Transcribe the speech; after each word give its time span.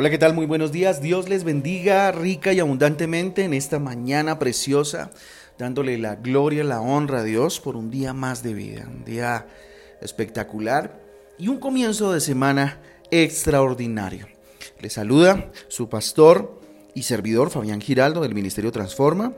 Hola, 0.00 0.10
¿qué 0.10 0.18
tal? 0.18 0.32
Muy 0.32 0.46
buenos 0.46 0.70
días. 0.70 1.02
Dios 1.02 1.28
les 1.28 1.42
bendiga 1.42 2.12
rica 2.12 2.52
y 2.52 2.60
abundantemente 2.60 3.42
en 3.42 3.52
esta 3.52 3.80
mañana 3.80 4.38
preciosa, 4.38 5.10
dándole 5.58 5.98
la 5.98 6.14
gloria, 6.14 6.62
la 6.62 6.80
honra 6.80 7.18
a 7.18 7.24
Dios 7.24 7.58
por 7.58 7.74
un 7.74 7.90
día 7.90 8.12
más 8.12 8.44
de 8.44 8.54
vida, 8.54 8.86
un 8.86 9.04
día 9.04 9.48
espectacular 10.00 11.00
y 11.36 11.48
un 11.48 11.58
comienzo 11.58 12.12
de 12.12 12.20
semana 12.20 12.80
extraordinario. 13.10 14.28
Le 14.78 14.88
saluda 14.88 15.50
su 15.66 15.88
pastor 15.88 16.60
y 16.94 17.02
servidor 17.02 17.50
Fabián 17.50 17.80
Giraldo 17.80 18.20
del 18.20 18.34
Ministerio 18.36 18.70
Transforma, 18.70 19.32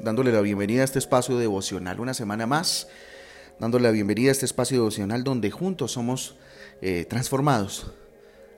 dándole 0.00 0.32
la 0.32 0.40
bienvenida 0.40 0.80
a 0.80 0.86
este 0.86 0.98
espacio 0.98 1.38
devocional, 1.38 2.00
una 2.00 2.14
semana 2.14 2.48
más, 2.48 2.88
dándole 3.60 3.84
la 3.84 3.92
bienvenida 3.92 4.30
a 4.30 4.32
este 4.32 4.46
espacio 4.46 4.78
devocional 4.78 5.22
donde 5.22 5.52
juntos 5.52 5.92
somos 5.92 6.34
eh, 6.82 7.06
transformados 7.08 7.92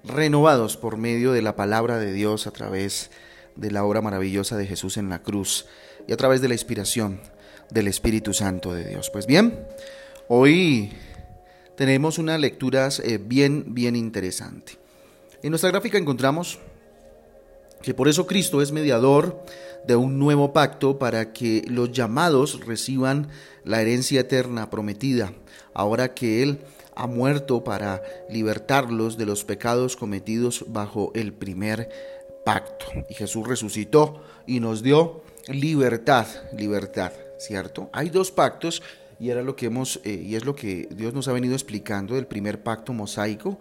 renovados 0.06 0.76
por 0.76 0.96
medio 0.96 1.32
de 1.32 1.42
la 1.42 1.56
palabra 1.56 1.98
de 1.98 2.12
Dios 2.12 2.46
a 2.46 2.52
través 2.52 3.10
de 3.56 3.70
la 3.70 3.84
obra 3.84 4.00
maravillosa 4.00 4.56
de 4.56 4.66
Jesús 4.66 4.96
en 4.96 5.08
la 5.08 5.22
cruz 5.22 5.66
y 6.06 6.12
a 6.12 6.16
través 6.16 6.40
de 6.40 6.48
la 6.48 6.54
inspiración 6.54 7.20
del 7.70 7.88
Espíritu 7.88 8.32
Santo 8.32 8.72
de 8.72 8.84
Dios. 8.84 9.10
Pues 9.10 9.26
bien, 9.26 9.66
hoy 10.28 10.92
tenemos 11.76 12.18
una 12.18 12.38
lectura 12.38 12.88
eh, 13.02 13.18
bien, 13.18 13.74
bien 13.74 13.96
interesante. 13.96 14.78
En 15.42 15.50
nuestra 15.50 15.70
gráfica 15.70 15.98
encontramos 15.98 16.58
que 17.82 17.94
por 17.94 18.08
eso 18.08 18.26
Cristo 18.26 18.62
es 18.62 18.72
mediador 18.72 19.44
de 19.86 19.96
un 19.96 20.18
nuevo 20.18 20.52
pacto 20.52 20.98
para 20.98 21.32
que 21.32 21.62
los 21.68 21.92
llamados 21.92 22.64
reciban 22.66 23.28
la 23.64 23.80
herencia 23.80 24.20
eterna 24.20 24.70
prometida, 24.70 25.32
ahora 25.74 26.14
que 26.14 26.42
Él 26.42 26.60
ha 26.96 27.06
muerto 27.06 27.62
para 27.62 28.02
libertarlos 28.28 29.16
de 29.16 29.26
los 29.26 29.44
pecados 29.44 29.96
cometidos 29.96 30.64
bajo 30.68 31.12
el 31.14 31.32
primer 31.32 31.88
pacto. 32.44 32.86
Y 33.08 33.14
Jesús 33.14 33.46
resucitó 33.46 34.22
y 34.46 34.60
nos 34.60 34.82
dio 34.82 35.22
libertad, 35.48 36.26
libertad, 36.56 37.12
¿cierto? 37.38 37.90
Hay 37.92 38.10
dos 38.10 38.30
pactos 38.30 38.82
y 39.20 39.30
era 39.30 39.42
lo 39.42 39.56
que 39.56 39.66
hemos 39.66 40.00
eh, 40.04 40.10
y 40.12 40.34
es 40.34 40.44
lo 40.44 40.54
que 40.54 40.88
Dios 40.90 41.14
nos 41.14 41.28
ha 41.28 41.32
venido 41.32 41.54
explicando 41.54 42.14
del 42.14 42.26
primer 42.26 42.62
pacto 42.62 42.92
mosaico 42.92 43.58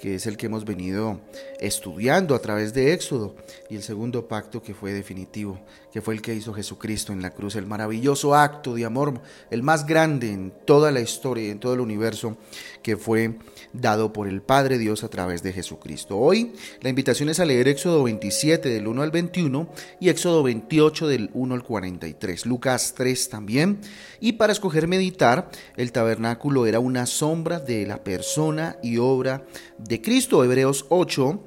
que 0.00 0.16
es 0.16 0.26
el 0.26 0.36
que 0.36 0.46
hemos 0.46 0.64
venido 0.64 1.20
estudiando 1.60 2.34
a 2.34 2.40
través 2.40 2.74
de 2.74 2.92
Éxodo, 2.92 3.34
y 3.70 3.76
el 3.76 3.82
segundo 3.82 4.28
pacto 4.28 4.62
que 4.62 4.74
fue 4.74 4.92
definitivo, 4.92 5.58
que 5.96 6.02
fue 6.02 6.12
el 6.12 6.20
que 6.20 6.34
hizo 6.34 6.52
Jesucristo 6.52 7.14
en 7.14 7.22
la 7.22 7.30
cruz, 7.30 7.56
el 7.56 7.64
maravilloso 7.64 8.34
acto 8.34 8.74
de 8.74 8.84
amor, 8.84 9.18
el 9.50 9.62
más 9.62 9.86
grande 9.86 10.30
en 10.30 10.52
toda 10.66 10.90
la 10.90 11.00
historia, 11.00 11.50
en 11.50 11.58
todo 11.58 11.72
el 11.72 11.80
universo, 11.80 12.36
que 12.82 12.98
fue 12.98 13.38
dado 13.72 14.12
por 14.12 14.28
el 14.28 14.42
Padre 14.42 14.76
Dios 14.76 15.04
a 15.04 15.08
través 15.08 15.42
de 15.42 15.54
Jesucristo. 15.54 16.18
Hoy 16.18 16.52
la 16.82 16.90
invitación 16.90 17.30
es 17.30 17.40
a 17.40 17.46
leer 17.46 17.68
Éxodo 17.68 18.02
27 18.02 18.68
del 18.68 18.88
1 18.88 19.00
al 19.00 19.10
21 19.10 19.70
y 19.98 20.10
Éxodo 20.10 20.42
28 20.42 21.08
del 21.08 21.30
1 21.32 21.54
al 21.54 21.62
43, 21.62 22.44
Lucas 22.44 22.92
3 22.94 23.30
también, 23.30 23.78
y 24.20 24.32
para 24.32 24.52
escoger 24.52 24.88
meditar, 24.88 25.50
el 25.78 25.92
tabernáculo 25.92 26.66
era 26.66 26.78
una 26.78 27.06
sombra 27.06 27.58
de 27.58 27.86
la 27.86 28.04
persona 28.04 28.76
y 28.82 28.98
obra 28.98 29.46
de 29.78 30.02
Cristo, 30.02 30.44
Hebreos 30.44 30.84
8, 30.90 31.40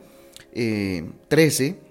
13 1.27 1.65
eh, 1.67 1.88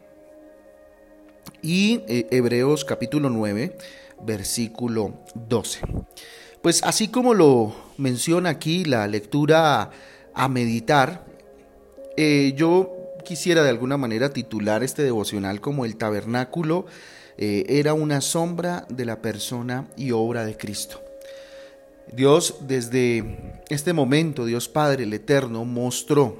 y 1.62 2.02
eh, 2.08 2.26
Hebreos 2.30 2.84
capítulo 2.84 3.30
9, 3.30 3.76
versículo 4.22 5.14
12. 5.34 5.80
Pues 6.62 6.82
así 6.82 7.08
como 7.08 7.34
lo 7.34 7.74
menciona 7.96 8.50
aquí 8.50 8.84
la 8.84 9.06
lectura 9.06 9.90
a 10.34 10.48
meditar, 10.48 11.24
eh, 12.16 12.54
yo 12.56 12.94
quisiera 13.24 13.62
de 13.62 13.70
alguna 13.70 13.96
manera 13.96 14.32
titular 14.32 14.82
este 14.82 15.02
devocional 15.02 15.60
como 15.60 15.84
el 15.84 15.96
tabernáculo 15.96 16.86
era 17.40 17.94
una 17.94 18.20
sombra 18.20 18.84
de 18.88 19.04
la 19.04 19.22
persona 19.22 19.86
y 19.96 20.10
obra 20.10 20.44
de 20.44 20.56
Cristo. 20.56 21.00
Dios 22.12 22.56
desde 22.62 23.62
este 23.68 23.92
momento, 23.92 24.44
Dios 24.44 24.68
Padre 24.68 25.04
el 25.04 25.12
Eterno, 25.12 25.64
mostró 25.64 26.38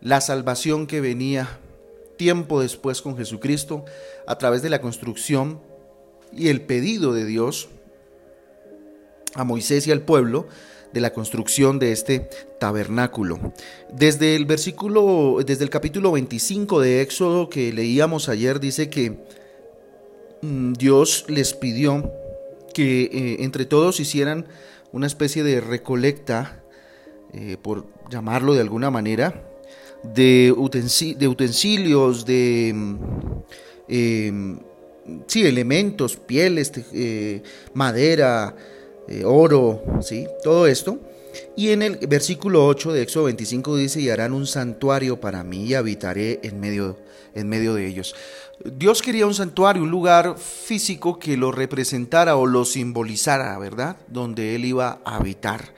la 0.00 0.20
salvación 0.20 0.86
que 0.86 1.00
venía 1.00 1.58
tiempo 2.16 2.60
después 2.60 3.02
con 3.02 3.16
Jesucristo 3.16 3.84
a 4.26 4.36
través 4.38 4.62
de 4.62 4.70
la 4.70 4.80
construcción 4.80 5.60
y 6.32 6.48
el 6.48 6.62
pedido 6.62 7.12
de 7.12 7.24
Dios 7.24 7.68
a 9.34 9.44
Moisés 9.44 9.86
y 9.86 9.92
al 9.92 10.02
pueblo 10.02 10.46
de 10.92 11.00
la 11.00 11.12
construcción 11.12 11.80
de 11.80 11.90
este 11.90 12.28
tabernáculo. 12.60 13.52
Desde 13.92 14.36
el 14.36 14.46
versículo, 14.46 15.38
desde 15.44 15.64
el 15.64 15.70
capítulo 15.70 16.12
25 16.12 16.80
de 16.80 17.00
Éxodo 17.00 17.50
que 17.50 17.72
leíamos 17.72 18.28
ayer, 18.28 18.60
dice 18.60 18.88
que 18.88 19.18
mm, 20.42 20.74
Dios 20.74 21.24
les 21.28 21.52
pidió 21.52 22.12
que 22.72 23.04
eh, 23.04 23.36
entre 23.40 23.66
todos 23.66 23.98
hicieran 23.98 24.46
una 24.92 25.08
especie 25.08 25.42
de 25.42 25.60
recolecta, 25.60 26.62
eh, 27.32 27.56
por 27.60 27.86
llamarlo 28.08 28.54
de 28.54 28.60
alguna 28.60 28.90
manera, 28.92 29.42
de, 30.12 30.52
utensilios, 30.56 32.24
de 32.26 32.72
mm, 32.74 32.96
em, 33.88 34.58
sí, 35.26 35.46
elementos, 35.46 36.16
pieles, 36.16 36.72
eh, 36.92 37.42
madera, 37.72 38.54
oro, 39.24 39.82
¿sí? 40.00 40.26
todo 40.42 40.66
esto. 40.66 40.98
Y 41.56 41.70
en 41.70 41.82
el 41.82 41.98
versículo 42.06 42.66
8 42.66 42.92
de 42.92 43.02
Éxodo 43.02 43.24
25 43.24 43.76
dice, 43.76 44.00
y 44.00 44.08
harán 44.08 44.32
un 44.32 44.46
santuario 44.46 45.20
para 45.20 45.42
mí 45.42 45.64
y 45.64 45.74
habitaré 45.74 46.40
en 46.42 46.60
medio, 46.60 46.96
en 47.34 47.48
medio 47.48 47.74
de 47.74 47.86
ellos. 47.86 48.14
Dios 48.64 49.02
quería 49.02 49.26
un 49.26 49.34
santuario, 49.34 49.82
un 49.82 49.90
lugar 49.90 50.36
físico 50.38 51.18
que 51.18 51.36
lo 51.36 51.50
representara 51.50 52.36
o 52.36 52.46
lo 52.46 52.64
simbolizara, 52.64 53.58
¿verdad? 53.58 53.96
Donde 54.08 54.54
Él 54.54 54.64
iba 54.64 55.00
a 55.04 55.16
habitar. 55.16 55.72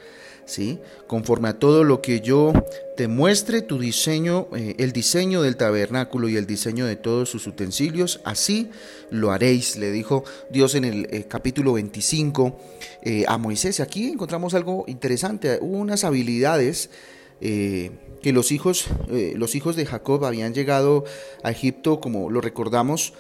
¿Sí? 0.47 0.79
Conforme 1.09 1.49
a 1.49 1.59
todo 1.59 1.83
lo 1.83 2.01
que 2.01 2.21
yo 2.21 2.53
te 2.97 3.09
muestre, 3.09 3.62
tu 3.62 3.79
diseño, 3.79 4.47
eh, 4.57 4.77
el 4.79 4.93
diseño 4.93 5.43
del 5.43 5.57
tabernáculo 5.57 6.29
y 6.29 6.37
el 6.37 6.47
diseño 6.47 6.87
de 6.87 6.97
todos 6.97 7.29
sus 7.29 7.47
utensilios, 7.47 8.21
así 8.25 8.71
lo 9.11 9.33
haréis, 9.33 9.77
le 9.77 9.91
dijo 9.91 10.25
Dios 10.51 10.77
en 10.77 10.84
el 10.84 11.09
eh, 11.11 11.27
capítulo 11.29 11.75
25 11.75 12.59
eh, 13.03 13.25
a 13.27 13.39
Moisés. 13.39 13.81
Aquí 13.81 14.07
encontramos 14.07 14.55
algo 14.55 14.84
interesante, 14.87 15.59
unas 15.61 16.05
habilidades 16.05 16.91
que 17.39 18.33
los 18.33 18.51
hijos, 18.51 18.87
los 19.11 19.55
hijos 19.57 19.77
de 19.77 19.84
Jacob 19.84 20.25
habían 20.25 20.55
llegado 20.55 21.05
a 21.43 21.51
Egipto, 21.51 22.01
como 22.01 22.31
lo 22.31 22.41
recordamos, 22.41 23.13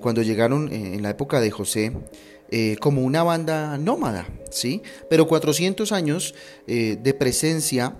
cuando 0.00 0.22
llegaron 0.22 0.72
en 0.72 1.02
la 1.02 1.10
época 1.10 1.40
de 1.40 1.50
José, 1.50 1.92
como 2.80 3.02
una 3.02 3.22
banda 3.22 3.76
nómada, 3.76 4.26
¿sí? 4.50 4.82
Pero 5.10 5.28
400 5.28 5.92
años 5.92 6.34
de 6.66 7.16
presencia 7.18 7.96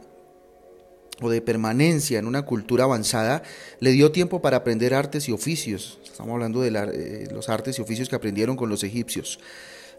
o 1.21 1.29
de 1.29 1.43
permanencia 1.43 2.19
en 2.19 2.27
una 2.27 2.47
cultura 2.47 2.85
avanzada 2.85 3.43
le 3.81 3.91
dio 3.91 4.11
tiempo 4.11 4.41
para 4.41 4.59
aprender 4.59 4.95
artes 4.95 5.29
y 5.29 5.33
oficios. 5.33 5.99
Estamos 6.05 6.33
hablando 6.33 6.63
de 6.63 7.29
los 7.31 7.49
artes 7.49 7.79
y 7.79 7.83
oficios 7.83 8.09
que 8.09 8.17
aprendieron 8.17 8.57
con 8.57 8.71
los 8.71 8.85
egipcios 8.85 9.39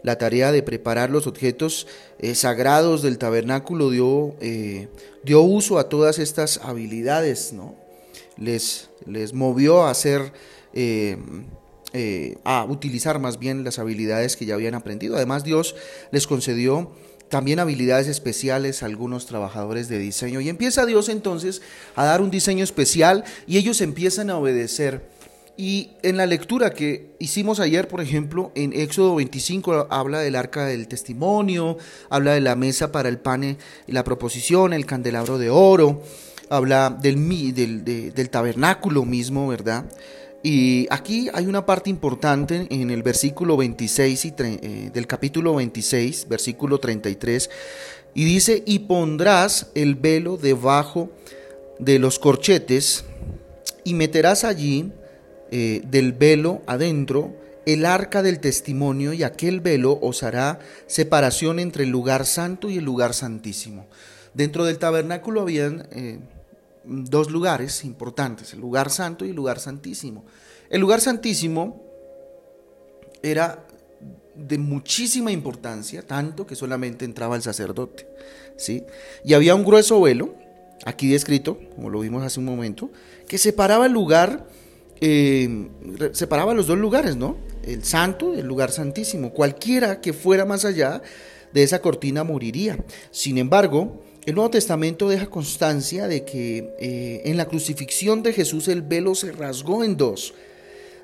la 0.02 0.18
tarea 0.18 0.52
de 0.52 0.62
preparar 0.62 1.10
los 1.10 1.26
objetos 1.26 1.86
eh, 2.18 2.34
sagrados 2.34 3.02
del 3.02 3.18
tabernáculo 3.18 3.90
dio, 3.90 4.34
eh, 4.40 4.88
dio, 5.24 5.42
uso 5.42 5.78
a 5.78 5.88
todas 5.88 6.18
estas 6.18 6.58
habilidades, 6.58 7.52
¿no? 7.52 7.74
Les, 8.36 8.88
les 9.06 9.34
movió 9.34 9.82
a 9.82 9.90
hacer, 9.90 10.32
eh, 11.92 12.36
a 12.44 12.64
utilizar 12.64 13.18
más 13.18 13.38
bien 13.38 13.64
las 13.64 13.78
habilidades 13.78 14.36
que 14.36 14.46
ya 14.46 14.54
habían 14.54 14.74
aprendido. 14.74 15.16
Además, 15.16 15.44
Dios 15.44 15.74
les 16.10 16.26
concedió 16.26 16.90
también 17.28 17.60
habilidades 17.60 18.08
especiales 18.08 18.82
a 18.82 18.86
algunos 18.86 19.26
trabajadores 19.26 19.88
de 19.88 19.98
diseño. 19.98 20.40
Y 20.40 20.48
empieza 20.48 20.86
Dios 20.86 21.08
entonces 21.08 21.62
a 21.94 22.04
dar 22.04 22.20
un 22.20 22.30
diseño 22.30 22.64
especial 22.64 23.24
y 23.46 23.56
ellos 23.56 23.80
empiezan 23.80 24.30
a 24.30 24.36
obedecer 24.36 25.08
y 25.60 25.90
en 26.02 26.16
la 26.16 26.24
lectura 26.24 26.70
que 26.70 27.14
hicimos 27.18 27.60
ayer, 27.60 27.86
por 27.86 28.00
ejemplo, 28.00 28.50
en 28.54 28.72
Éxodo 28.72 29.16
25 29.16 29.88
habla 29.90 30.20
del 30.20 30.34
arca 30.34 30.64
del 30.64 30.88
testimonio, 30.88 31.76
habla 32.08 32.32
de 32.32 32.40
la 32.40 32.56
mesa 32.56 32.92
para 32.92 33.10
el 33.10 33.18
pan 33.18 33.44
y 33.44 33.92
la 33.92 34.02
proposición, 34.02 34.72
el 34.72 34.86
candelabro 34.86 35.36
de 35.36 35.50
oro, 35.50 36.02
habla 36.48 36.88
del, 36.88 37.54
del, 37.54 37.84
del 37.84 38.30
tabernáculo 38.30 39.04
mismo, 39.04 39.48
¿verdad? 39.48 39.84
Y 40.42 40.86
aquí 40.90 41.28
hay 41.34 41.46
una 41.46 41.66
parte 41.66 41.90
importante 41.90 42.66
en 42.70 42.90
el 42.90 43.02
versículo 43.02 43.56
26 43.58 44.24
y 44.24 44.34
eh, 44.38 44.90
del 44.92 45.06
capítulo 45.06 45.54
26, 45.56 46.28
versículo 46.28 46.80
33, 46.80 47.50
y 48.14 48.24
dice, 48.24 48.62
y 48.66 48.80
pondrás 48.80 49.70
el 49.74 49.96
velo 49.96 50.38
debajo 50.38 51.10
de 51.78 51.98
los 51.98 52.18
corchetes 52.18 53.04
y 53.84 53.94
meterás 53.94 54.44
allí 54.44 54.92
eh, 55.50 55.82
del 55.86 56.12
velo 56.12 56.62
adentro 56.66 57.34
el 57.66 57.84
arca 57.84 58.22
del 58.22 58.40
testimonio 58.40 59.12
y 59.12 59.22
aquel 59.22 59.60
velo 59.60 59.98
os 60.00 60.22
hará 60.22 60.58
separación 60.86 61.58
entre 61.58 61.84
el 61.84 61.90
lugar 61.90 62.26
santo 62.26 62.70
y 62.70 62.78
el 62.78 62.84
lugar 62.84 63.14
santísimo. 63.14 63.86
Dentro 64.34 64.64
del 64.64 64.78
tabernáculo 64.78 65.42
habían 65.42 65.86
eh, 65.90 66.18
dos 66.84 67.30
lugares 67.30 67.84
importantes, 67.84 68.52
el 68.54 68.60
lugar 68.60 68.90
santo 68.90 69.24
y 69.24 69.30
el 69.30 69.36
lugar 69.36 69.58
santísimo. 69.60 70.24
El 70.68 70.80
lugar 70.80 71.00
santísimo 71.00 71.84
era 73.22 73.66
de 74.34 74.58
muchísima 74.58 75.32
importancia, 75.32 76.02
tanto 76.02 76.46
que 76.46 76.56
solamente 76.56 77.04
entraba 77.04 77.36
el 77.36 77.42
sacerdote, 77.42 78.06
¿sí? 78.56 78.84
Y 79.24 79.34
había 79.34 79.54
un 79.54 79.64
grueso 79.64 80.00
velo, 80.00 80.34
aquí 80.86 81.08
descrito, 81.08 81.58
como 81.74 81.90
lo 81.90 82.00
vimos 82.00 82.24
hace 82.24 82.40
un 82.40 82.46
momento, 82.46 82.90
que 83.28 83.36
separaba 83.36 83.86
el 83.86 83.92
lugar, 83.92 84.46
eh, 85.00 85.68
separaba 86.12 86.54
los 86.54 86.66
dos 86.66 86.78
lugares, 86.78 87.16
¿no? 87.16 87.36
El 87.62 87.84
santo 87.84 88.34
y 88.34 88.38
el 88.38 88.46
lugar 88.46 88.70
santísimo. 88.70 89.32
Cualquiera 89.32 90.00
que 90.00 90.12
fuera 90.12 90.46
más 90.46 90.64
allá 90.64 91.02
de 91.52 91.62
esa 91.62 91.80
cortina 91.80 92.24
moriría. 92.24 92.82
Sin 93.10 93.36
embargo, 93.38 94.02
el 94.30 94.36
Nuevo 94.36 94.50
Testamento 94.50 95.08
deja 95.08 95.26
constancia 95.26 96.06
de 96.06 96.24
que 96.24 96.72
eh, 96.78 97.22
en 97.24 97.36
la 97.36 97.46
crucifixión 97.46 98.22
de 98.22 98.32
Jesús 98.32 98.68
el 98.68 98.82
velo 98.82 99.16
se 99.16 99.32
rasgó 99.32 99.82
en 99.82 99.96
dos, 99.96 100.34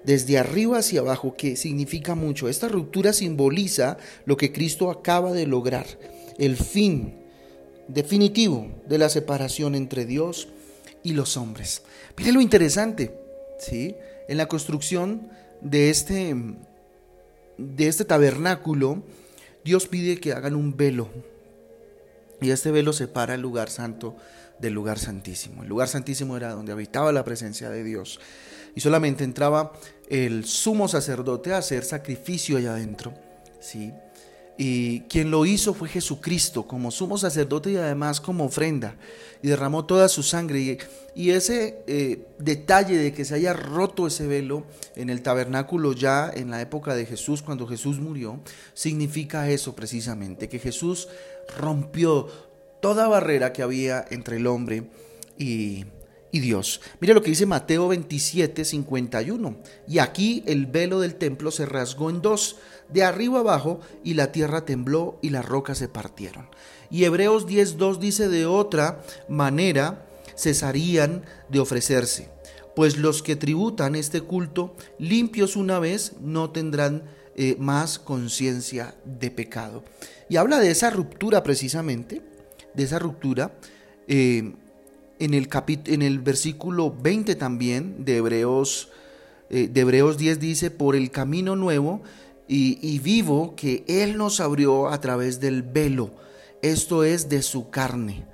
desde 0.05 0.39
arriba 0.39 0.79
hacia 0.79 1.01
abajo, 1.01 1.35
que 1.37 1.57
significa 1.57 2.15
mucho. 2.15 2.49
Esta 2.49 2.69
ruptura 2.69 3.13
simboliza 3.13 3.97
lo 4.27 4.37
que 4.37 4.53
Cristo 4.53 4.93
acaba 4.93 5.33
de 5.33 5.45
lograr, 5.49 5.87
el 6.39 6.57
fin 6.57 7.17
definitivo 7.89 8.69
de 8.87 8.99
la 8.99 9.09
separación 9.09 9.75
entre 9.75 10.07
Dios 10.07 10.47
y 11.03 11.13
los 11.13 11.37
hombres. 11.37 11.83
Mire 12.17 12.31
lo 12.31 12.41
interesante, 12.41 13.13
¿sí? 13.59 13.97
En 14.29 14.37
la 14.37 14.47
construcción 14.47 15.31
de 15.61 15.91
este, 15.91 16.33
de 17.59 17.89
este 17.89 18.05
tabernáculo, 18.05 19.03
Dios 19.65 19.89
pide 19.89 20.21
que 20.21 20.33
hagan 20.33 20.55
un 20.55 20.77
velo 20.77 21.09
y 22.41 22.51
este 22.51 22.71
velo 22.71 22.93
separa 22.93 23.35
el 23.35 23.41
lugar 23.41 23.71
santo 23.71 24.17
del 24.59 24.73
lugar 24.73 24.99
santísimo. 24.99 25.63
El 25.63 25.69
lugar 25.69 25.89
santísimo 25.89 26.37
era 26.37 26.53
donde 26.53 26.73
habitaba 26.73 27.13
la 27.13 27.25
presencia 27.25 27.71
de 27.71 27.85
Dios. 27.85 28.21
Y 28.75 28.81
solamente 28.81 29.25
entraba 29.25 29.73
el 30.09 30.45
sumo 30.45 30.89
sacerdote 30.89 31.53
a 31.53 31.59
hacer 31.59 31.85
sacrificio 31.85 32.59
allá 32.59 32.73
adentro. 32.73 33.15
¿sí? 33.61 33.93
Y 34.59 35.01
quien 35.03 35.31
lo 35.31 35.45
hizo 35.45 35.75
fue 35.75 35.89
Jesucristo 35.89 36.67
como 36.67 36.91
sumo 36.91 37.19
sacerdote 37.19 37.73
y 37.73 37.77
además 37.77 38.21
como 38.21 38.45
ofrenda. 38.45 38.97
Y 39.43 39.49
derramó 39.49 39.85
toda 39.85 40.09
su 40.09 40.23
sangre. 40.23 40.79
Y, 41.15 41.31
ese 41.31 41.83
eh, 41.87 42.27
detalle 42.39 42.97
de 42.97 43.13
que 43.13 43.25
se 43.25 43.35
haya 43.35 43.53
roto 43.53 44.07
ese 44.07 44.27
velo 44.27 44.65
en 44.95 45.11
el 45.11 45.23
tabernáculo 45.23 45.93
ya 45.93 46.31
en 46.35 46.51
la 46.51 46.61
época 46.61 46.95
de 46.95 47.07
Jesús, 47.07 47.43
cuando 47.43 47.67
Jesús 47.67 47.99
murió, 48.01 48.41
significa 48.73 49.49
eso 49.51 49.75
precisamente, 49.75 50.49
que 50.49 50.59
Jesús 50.59 51.09
rompió 51.59 52.29
toda 52.81 53.09
barrera 53.09 53.53
que 53.53 53.63
había 53.63 54.05
entre 54.11 54.37
el 54.37 54.47
hombre 54.47 54.85
y, 55.39 55.85
Dios. 56.41 56.81
Mira 57.01 57.15
lo 57.15 57.23
que 57.23 57.31
dice 57.31 57.47
Mateo 57.47 57.89
27, 57.89 58.65
51. 58.65 59.57
Y 59.89 59.99
aquí 59.99 60.43
el 60.47 60.67
velo 60.67 61.01
del 61.01 61.15
templo 61.17 61.51
se 61.51 61.67
rasgó 61.67 62.11
en 62.11 62.23
dos, 62.23 62.57
de 62.89 63.03
arriba 63.03 63.41
abajo, 63.41 63.81
y 64.05 64.15
la 64.15 64.33
tierra 64.33 64.65
tembló 64.65 65.19
y 65.23 65.31
las 65.31 65.45
rocas 65.45 65.79
se 65.79 65.89
partieron. 65.89 66.49
Y 66.91 67.05
Hebreos 67.05 67.47
10.2 67.47 67.99
dice 67.99 68.29
de 68.29 68.47
otra 68.47 69.03
manera, 69.29 70.07
cesarían 70.37 71.25
de 71.49 71.61
ofrecerse, 71.61 72.29
pues 72.75 72.99
los 72.99 73.23
que 73.23 73.37
tributan 73.37 73.95
este 73.95 74.21
culto, 74.21 74.77
limpios 74.99 75.57
una 75.57 75.79
vez, 75.79 76.13
no 76.21 76.51
tendrán 76.51 77.05
eh, 77.37 77.57
más 77.59 77.99
conciencia 77.99 78.95
de 79.05 79.31
pecado. 79.31 79.85
Y 80.29 80.37
habla 80.37 80.59
de 80.59 80.71
esa 80.71 80.91
ruptura 80.91 81.43
precisamente, 81.43 82.23
de 82.75 82.83
esa 82.83 82.99
ruptura. 82.99 83.53
Eh, 84.09 84.55
en 85.19 85.35
el, 85.35 85.49
en 85.87 86.03
el 86.03 86.19
versículo 86.21 86.95
20 86.95 87.35
también 87.37 88.05
de 88.05 88.17
Hebreos, 88.17 88.91
eh, 89.51 89.69
de 89.69 89.81
Hebreos 89.81 90.19
10 90.19 90.41
dice, 90.41 90.71
por 90.71 90.97
el 90.97 91.11
camino 91.11 91.57
nuevo 91.57 92.03
y, 92.49 92.79
y, 92.81 92.99
vivo 92.99 93.55
que 93.57 93.85
Él 93.87 94.17
nos 94.17 94.41
abrió 94.41 94.89
a 94.89 95.01
través 95.01 95.41
del 95.41 95.63
velo, 95.63 96.11
esto 96.63 97.05
es 97.05 97.29
de 97.29 97.43
su 97.43 97.71
carne. 97.71 98.25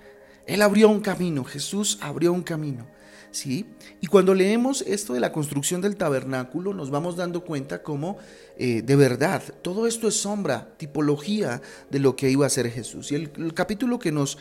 Él 0.47 0.63
abrió 0.63 0.89
un 0.89 1.01
camino, 1.01 1.45
Jesús 1.45 1.99
abrió 2.01 2.33
un 2.33 2.43
camino. 2.43 2.87
¿sí? 3.33 3.67
Y 4.01 4.07
cuando 4.07 4.35
leemos 4.35 4.83
esto 4.83 5.15
de 5.15 5.21
la 5.21 5.33
construcción 5.33 5.81
del 5.81 5.97
tabernáculo, 5.97 6.73
nos 6.73 6.91
vamos 6.91 7.17
dando 7.17 7.45
cuenta 7.45 7.83
cómo 7.83 8.19
eh, 8.57 8.83
de 8.83 8.97
verdad 8.97 9.43
todo 9.63 9.87
esto 9.87 10.07
es 10.07 10.15
sombra, 10.21 10.75
tipología 10.77 11.61
de 11.91 11.99
lo 11.99 12.15
que 12.15 12.31
iba 12.31 12.47
a 12.47 12.51
ser 12.51 12.71
Jesús. 12.71 13.11
Y 13.11 13.17
el, 13.17 13.55
capítulo 13.55 13.99
que 13.99 14.13
nos, 14.13 14.39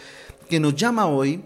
que 0.50 0.60
nos 0.60 0.76
llama 0.76 1.08
hoy 1.08 1.44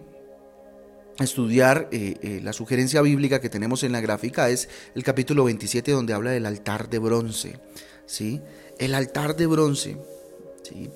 estudiar 1.23 1.88
eh, 1.91 2.15
eh, 2.21 2.41
la 2.44 2.53
sugerencia 2.53 3.01
bíblica 3.01 3.39
que 3.39 3.50
tenemos 3.50 3.83
en 3.83 3.94
la 3.94 4.01
gráfica 4.01 4.50
es 4.50 4.67
el 4.95 5.03
capítulo 5.03 5.45
27 5.45 5.91
donde 5.91 6.13
habla 6.13 6.31
del 6.31 6.45
altar 6.45 6.89
de 6.89 7.00
bronce. 7.00 7.59
¿sí? 8.06 8.41
El 8.77 8.94
altar 8.94 9.35
de 9.35 9.47
bronce. 9.47 9.97
¿sí? 10.63 10.89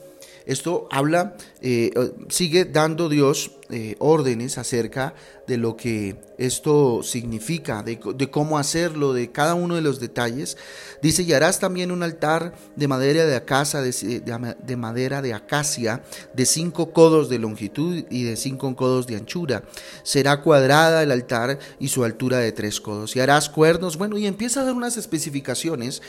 Esto 0.49 0.87
habla, 0.89 1.35
eh, 1.61 1.91
sigue 2.27 2.65
dando 2.65 3.07
Dios 3.07 3.51
eh, 3.69 3.95
órdenes 3.99 4.57
acerca 4.57 5.13
de 5.45 5.57
lo 5.57 5.77
que 5.77 6.15
esto 6.39 7.03
significa, 7.03 7.83
de, 7.83 7.99
cómo 8.31 8.57
hacerlo, 8.57 9.13
de 9.13 9.31
cada 9.31 9.53
uno 9.53 9.75
de 9.75 9.81
los 9.81 9.99
detalles. 9.99 10.57
Dice, 11.03 11.21
y 11.21 11.33
harás 11.33 11.59
también 11.59 11.91
un 11.91 12.01
altar 12.01 12.55
de 12.75 12.87
madera 12.87 13.27
de 13.27 13.35
acacia, 13.35 13.81
de, 13.81 14.75
madera 14.75 15.21
de 15.21 15.35
acacia, 15.35 16.01
de 16.33 16.47
cinco 16.47 16.93
codos 16.93 17.29
de 17.29 17.37
longitud 17.37 18.03
y 18.09 18.23
de 18.23 18.35
cinco 18.35 18.75
codos 18.75 19.05
de 19.05 19.17
anchura. 19.17 19.63
Será 20.01 20.41
cuadrada 20.41 21.03
el 21.03 21.11
altar 21.11 21.59
y 21.79 21.89
su 21.89 22.03
altura 22.03 22.39
de 22.39 22.53
tres 22.53 22.81
codos. 22.81 23.15
Y 23.15 23.19
harás 23.19 23.49
cuernos, 23.49 23.97
bueno, 23.97 24.17
y 24.17 24.25
empieza 24.25 24.61
a 24.61 24.63
dar 24.63 24.73
unas 24.73 24.97
especificaciones 24.97 26.01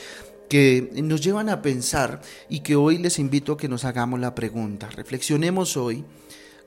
que 0.51 0.89
nos 1.01 1.21
llevan 1.21 1.47
a 1.47 1.61
pensar 1.61 2.19
y 2.49 2.59
que 2.59 2.75
hoy 2.75 2.97
les 2.97 3.19
invito 3.19 3.53
a 3.53 3.57
que 3.57 3.69
nos 3.69 3.85
hagamos 3.85 4.19
la 4.19 4.35
pregunta. 4.35 4.89
Reflexionemos 4.89 5.77
hoy 5.77 6.03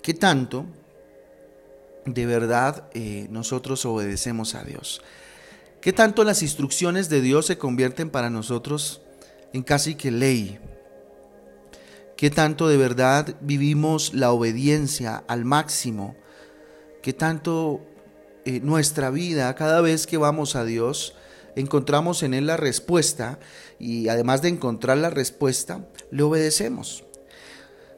qué 0.01 0.15
tanto 0.15 0.65
de 2.07 2.25
verdad 2.25 2.89
eh, 2.95 3.27
nosotros 3.29 3.85
obedecemos 3.85 4.55
a 4.55 4.65
Dios. 4.65 5.03
¿Qué 5.83 5.93
tanto 5.93 6.25
las 6.25 6.41
instrucciones 6.41 7.11
de 7.11 7.21
Dios 7.21 7.45
se 7.45 7.59
convierten 7.59 8.09
para 8.09 8.31
nosotros 8.31 9.03
en 9.53 9.63
casi 9.63 9.97
que 9.97 10.11
ley? 10.11 10.59
¿Qué 12.17 12.31
tanto 12.31 12.69
de 12.69 12.79
verdad 12.79 13.37
vivimos 13.43 14.15
la 14.15 14.33
obediencia 14.33 15.25
al 15.29 15.45
máximo? 15.45 16.17
¿Qué 17.03 17.13
tanto 17.13 17.83
eh, 18.47 18.61
nuestra 18.61 19.11
vida, 19.11 19.55
cada 19.55 19.83
vez 19.83 20.07
que 20.07 20.17
vamos 20.17 20.57
a 20.57 20.65
Dios, 20.65 21.17
encontramos 21.57 22.23
en 22.23 22.35
Él 22.35 22.47
la 22.47 22.57
respuesta 22.57 23.39
y 23.79 24.09
además 24.09 24.43
de 24.43 24.49
encontrar 24.49 24.99
la 24.99 25.11
respuesta, 25.11 25.87
le 26.11 26.23
obedecemos. 26.23 27.05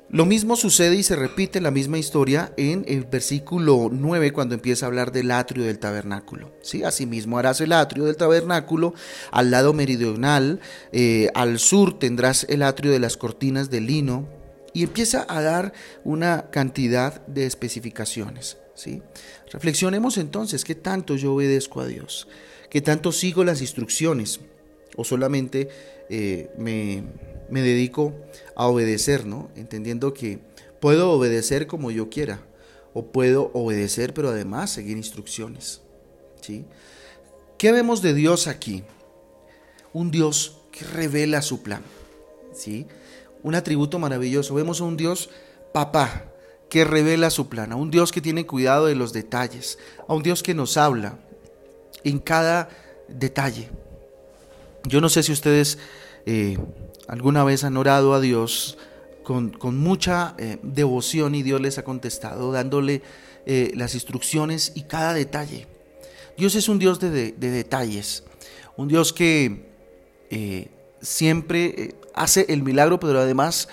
Lo 0.08 0.24
mismo 0.24 0.54
sucede 0.54 0.94
y 0.94 1.02
se 1.02 1.16
repite 1.16 1.60
la 1.60 1.72
misma 1.72 1.98
historia 1.98 2.52
en 2.56 2.84
el 2.86 3.04
versículo 3.04 3.88
9 3.90 4.32
cuando 4.32 4.54
empieza 4.54 4.86
a 4.86 4.88
hablar 4.88 5.10
del 5.10 5.32
atrio 5.32 5.64
del 5.64 5.80
tabernáculo. 5.80 6.52
¿sí? 6.62 6.84
Asimismo 6.84 7.38
harás 7.38 7.60
el 7.60 7.72
atrio 7.72 8.04
del 8.04 8.16
tabernáculo 8.16 8.94
al 9.32 9.50
lado 9.50 9.72
meridional, 9.72 10.60
eh, 10.92 11.28
al 11.34 11.58
sur 11.58 11.98
tendrás 11.98 12.46
el 12.48 12.62
atrio 12.62 12.92
de 12.92 13.00
las 13.00 13.16
cortinas 13.16 13.68
de 13.68 13.80
lino 13.80 14.28
y 14.72 14.84
empieza 14.84 15.26
a 15.28 15.42
dar 15.42 15.72
una 16.04 16.50
cantidad 16.50 17.26
de 17.26 17.46
especificaciones. 17.46 18.58
¿sí? 18.76 19.02
Reflexionemos 19.50 20.18
entonces 20.18 20.64
qué 20.64 20.76
tanto 20.76 21.16
yo 21.16 21.34
obedezco 21.34 21.80
a 21.80 21.86
Dios 21.86 22.28
que 22.76 22.82
tanto 22.82 23.10
sigo 23.10 23.42
las 23.42 23.62
instrucciones 23.62 24.38
o 24.96 25.04
solamente 25.04 25.70
eh, 26.10 26.50
me, 26.58 27.04
me, 27.48 27.62
dedico 27.62 28.12
a 28.54 28.66
obedecer, 28.66 29.24
¿no? 29.24 29.48
Entendiendo 29.56 30.12
que 30.12 30.40
puedo 30.78 31.10
obedecer 31.10 31.66
como 31.66 31.90
yo 31.90 32.10
quiera 32.10 32.42
o 32.92 33.12
puedo 33.12 33.50
obedecer 33.54 34.12
pero 34.12 34.28
además 34.28 34.68
seguir 34.68 34.98
instrucciones, 34.98 35.80
¿sí? 36.42 36.66
¿Qué 37.56 37.72
vemos 37.72 38.02
de 38.02 38.12
Dios 38.12 38.46
aquí? 38.46 38.84
Un 39.94 40.10
Dios 40.10 40.58
que 40.70 40.84
revela 40.84 41.40
su 41.40 41.62
plan, 41.62 41.80
¿sí? 42.52 42.86
Un 43.42 43.54
atributo 43.54 43.98
maravilloso. 43.98 44.54
Vemos 44.54 44.82
a 44.82 44.84
un 44.84 44.98
Dios 44.98 45.30
papá 45.72 46.30
que 46.68 46.84
revela 46.84 47.30
su 47.30 47.48
plan, 47.48 47.72
a 47.72 47.76
un 47.76 47.90
Dios 47.90 48.12
que 48.12 48.20
tiene 48.20 48.44
cuidado 48.44 48.84
de 48.84 48.96
los 48.96 49.14
detalles, 49.14 49.78
a 50.06 50.12
un 50.12 50.22
Dios 50.22 50.42
que 50.42 50.52
nos 50.52 50.76
habla, 50.76 51.18
en 52.06 52.18
cada 52.18 52.68
detalle. 53.08 53.68
Yo 54.84 55.00
no 55.00 55.08
sé 55.08 55.22
si 55.22 55.32
ustedes 55.32 55.78
eh, 56.24 56.56
alguna 57.08 57.44
vez 57.44 57.64
han 57.64 57.76
orado 57.76 58.14
a 58.14 58.20
Dios 58.20 58.78
con, 59.24 59.56
mucha 59.76 60.34
eh, 60.38 60.58
devoción 60.62 61.34
y 61.34 61.42
Dios 61.42 61.60
les 61.60 61.78
ha 61.78 61.84
contestado 61.84 62.52
dándole 62.52 63.02
eh, 63.44 63.72
las 63.74 63.94
instrucciones 63.94 64.72
y 64.76 64.82
cada 64.82 65.14
detalle. 65.14 65.66
Dios 66.36 66.54
es 66.54 66.68
un 66.68 66.78
Dios 66.78 67.00
de, 67.00 67.32
detalles, 67.32 68.22
un 68.76 68.88
Dios 68.88 69.12
que 69.12 69.64
siempre 71.00 71.94
hace 72.14 72.46
el 72.48 72.62
milagro, 72.62 73.00
pero 73.00 73.20
además 73.20 73.68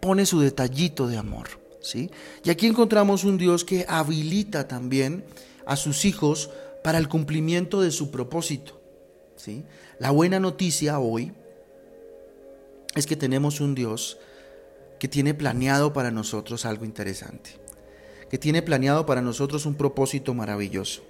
pone 0.00 0.24
su 0.24 0.40
detallito 0.40 1.08
de 1.08 1.18
amor. 1.18 1.48
¿sí? 1.80 2.10
Y 2.44 2.50
aquí 2.50 2.66
encontramos 2.66 3.24
un 3.24 3.36
Dios 3.36 3.64
que 3.64 3.84
habilita 3.88 4.68
también 4.68 5.24
a 5.66 5.76
sus 5.76 6.04
hijos 6.04 6.50
para 6.82 6.98
el 6.98 7.08
cumplimiento 7.08 7.80
de 7.80 7.90
su 7.90 8.10
propósito. 8.10 8.80
¿sí? 9.36 9.64
La 9.98 10.10
buena 10.10 10.40
noticia 10.40 10.98
hoy 10.98 11.32
es 12.94 13.06
que 13.06 13.16
tenemos 13.16 13.60
un 13.60 13.74
Dios 13.74 14.18
que 14.98 15.08
tiene 15.08 15.34
planeado 15.34 15.92
para 15.92 16.10
nosotros 16.10 16.64
algo 16.64 16.84
interesante, 16.84 17.50
que 18.30 18.38
tiene 18.38 18.62
planeado 18.62 19.06
para 19.06 19.22
nosotros 19.22 19.66
un 19.66 19.74
propósito 19.74 20.34
maravilloso. 20.34 21.02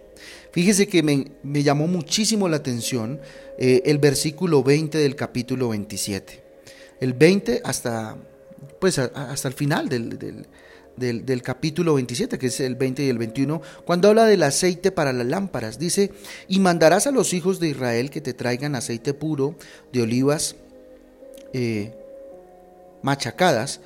Fíjese 0.52 0.88
que 0.88 1.02
me, 1.02 1.62
llamó 1.62 1.86
muchísimo 1.86 2.48
la 2.48 2.56
atención 2.56 3.20
eh, 3.58 3.82
el 3.86 3.98
versículo 3.98 4.62
20 4.62 4.98
del 4.98 5.16
capítulo 5.16 5.68
27. 5.68 6.44
El 7.00 7.12
20 7.12 7.62
hasta, 7.64 8.16
pues, 8.80 8.98
hasta 8.98 9.48
el 9.48 9.54
final 9.54 9.88
del, 9.88 10.18
del, 10.18 10.46
del, 10.98 11.42
capítulo 11.42 11.94
27, 11.94 12.38
que 12.38 12.48
es 12.48 12.60
el 12.60 12.74
20 12.74 13.04
y 13.04 13.08
el 13.08 13.18
21, 13.18 13.62
cuando 13.84 14.08
habla 14.08 14.24
del 14.24 14.42
aceite 14.42 14.92
para 14.92 15.12
las 15.12 15.26
lámparas. 15.26 15.78
Dice, 15.78 16.12
y 16.48 16.58
mandarás 16.58 17.06
a 17.06 17.10
los 17.10 17.32
hijos 17.32 17.60
de 17.60 17.68
Israel 17.68 18.10
que 18.10 18.20
te 18.20 18.34
traigan 18.34 18.74
aceite 18.74 19.14
puro 19.14 19.56
de 19.92 20.02
olivas 20.02 20.56
eh, 21.52 21.94
machacadas 23.02 23.80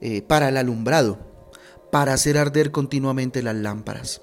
eh, 0.00 0.22
para 0.22 0.48
el 0.48 0.56
alumbrado, 0.56 1.18
para 1.90 2.14
hacer 2.14 2.38
arder 2.38 2.70
continuamente 2.70 3.42
las 3.42 3.56
lámparas. 3.56 4.22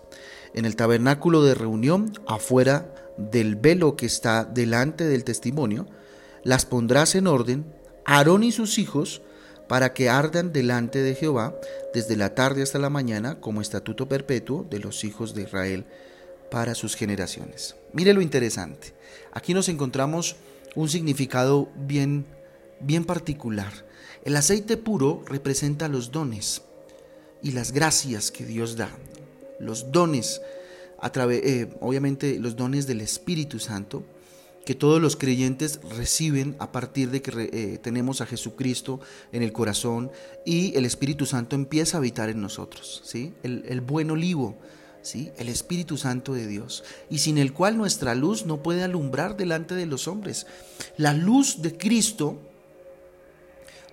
En 0.54 0.66
el 0.66 0.76
tabernáculo 0.76 1.44
de 1.44 1.54
reunión, 1.54 2.14
afuera 2.28 2.94
del 3.18 3.56
velo 3.56 3.96
que 3.96 4.06
está 4.06 4.46
delante 4.46 5.06
del 5.08 5.24
testimonio, 5.24 5.88
las 6.44 6.66
pondrás 6.66 7.16
en 7.16 7.28
orden, 7.28 7.66
Aarón 8.06 8.44
y 8.44 8.52
sus 8.52 8.80
hijos, 8.80 9.22
para 9.70 9.94
que 9.94 10.10
ardan 10.10 10.52
delante 10.52 11.04
de 11.04 11.14
Jehová 11.14 11.56
desde 11.94 12.18
la 12.18 12.34
tarde 12.34 12.64
hasta 12.64 12.80
la 12.80 12.90
mañana 12.90 13.40
como 13.40 13.62
estatuto 13.62 14.10
perpetuo 14.10 14.66
de 14.68 14.80
los 14.80 15.04
hijos 15.04 15.36
de 15.36 15.44
Israel 15.44 15.86
para 16.50 16.74
sus 16.74 16.96
generaciones. 16.96 17.76
Mire 17.94 18.14
lo 18.14 18.22
interesante. 18.22 18.96
Aquí 19.32 19.54
nos 19.54 19.70
encontramos 19.70 20.38
un 20.74 20.90
significado 20.90 21.70
bien, 21.76 22.26
bien 22.80 23.06
particular. 23.06 23.72
El 24.26 24.36
aceite 24.36 24.76
puro 24.76 25.24
representa 25.28 25.88
los 25.88 26.12
dones 26.12 26.64
y 27.44 27.52
las 27.52 27.72
gracias 27.72 28.32
que 28.32 28.46
Dios 28.46 28.76
da. 28.76 28.90
Los 29.60 29.92
dones, 29.92 30.42
a 31.00 31.12
través, 31.12 31.46
eh, 31.46 31.70
obviamente 31.80 32.40
los 32.40 32.56
dones 32.56 32.88
del 32.88 33.02
Espíritu 33.02 33.60
Santo, 33.60 34.04
que 34.70 34.76
todos 34.76 35.02
los 35.02 35.16
creyentes 35.16 35.80
reciben 35.98 36.56
a 36.60 36.72
partir 36.72 37.10
de 37.10 37.24
que 37.24 37.50
eh, 37.52 37.80
tenemos 37.80 38.22
a 38.22 38.28
Jesucristo 38.28 39.00
en 39.32 39.42
el 39.42 39.52
corazón 39.52 40.12
y 40.46 40.78
el 40.78 40.86
Espíritu 40.86 41.26
Santo 41.26 41.56
empieza 41.56 41.98
a 41.98 42.02
habitar 42.02 42.30
en 42.30 42.40
nosotros, 42.40 43.02
¿sí? 43.04 43.34
El, 43.42 43.82
buen 43.82 44.12
olivo, 44.12 44.60
¿sí? 45.02 45.32
El 45.40 45.50
Espíritu 45.50 45.98
Santo 45.98 46.34
de 46.34 46.46
Dios, 46.46 46.84
y 47.10 47.18
sin 47.18 47.40
el 47.40 47.52
cual 47.52 47.80
nuestra 47.80 48.14
luz 48.14 48.46
no 48.46 48.62
puede 48.62 48.84
alumbrar 48.84 49.36
delante 49.36 49.74
de 49.74 49.88
los 49.88 50.08
hombres. 50.08 50.46
La 50.98 51.16
luz 51.16 51.64
de 51.64 51.76
Cristo 51.76 52.40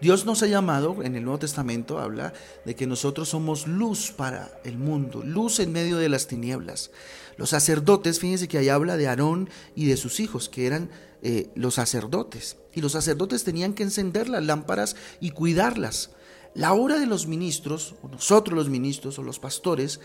Dios 0.01 0.27
nos 0.27 0.43
ha 0.43 0.47
llamado, 0.47 1.03
en 1.03 1.17
el 1.17 1.25
Nuevo 1.25 1.39
Testamento 1.39 1.99
habla 1.99 2.35
de 2.65 2.75
que 2.75 2.87
nosotros 2.87 3.31
somos 3.31 3.67
luz 3.67 4.13
para 4.13 4.61
el 4.65 4.77
mundo, 4.77 5.23
luz 5.25 5.59
en 5.59 5.73
medio 5.73 5.97
de 5.97 6.09
las 6.09 6.27
tinieblas. 6.27 6.91
Los 7.37 7.51
sacerdotes, 7.51 8.21
fíjense 8.21 8.49
que 8.49 8.59
ahí 8.59 8.69
habla 8.69 8.97
de 8.97 9.09
Aarón 9.09 9.49
y 9.75 9.87
de 9.87 9.97
sus 9.97 10.21
hijos, 10.21 10.49
que 10.49 10.67
eran 10.67 10.91
eh, 11.23 11.51
los 11.55 11.75
sacerdotes. 11.75 12.57
Y 12.75 12.83
los 12.83 12.93
sacerdotes 12.93 13.45
tenían 13.45 13.73
que 13.73 13.83
encender 13.83 14.29
las 14.29 14.45
lámparas 14.45 14.97
y 15.21 15.31
cuidarlas. 15.31 16.11
La 16.55 16.73
obra 16.73 16.99
de 16.99 17.07
los 17.07 17.27
ministros, 17.27 17.95
nosotros 18.11 18.57
los 18.57 18.69
ministros 18.69 19.19
o 19.19 19.23
los 19.23 19.39
pastores, 19.39 20.01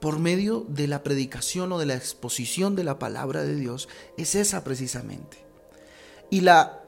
por 0.00 0.18
medio 0.18 0.64
de 0.68 0.86
la 0.86 1.02
predicación 1.02 1.72
o 1.72 1.78
de 1.78 1.86
la 1.86 1.96
exposición 1.96 2.76
de 2.76 2.84
la 2.84 2.98
palabra 2.98 3.42
de 3.42 3.56
Dios, 3.56 3.88
es 4.16 4.36
esa 4.36 4.62
precisamente. 4.62 5.38
Y 6.30 6.42
la 6.42 6.84